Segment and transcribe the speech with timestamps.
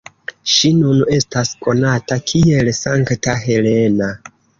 [0.51, 4.09] Ŝi nun estas konata kiel Sankta Helena.